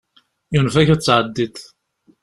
Yunef-ak 0.53 0.89
ad 0.93 1.01
tɛeddiḍ. 1.01 1.57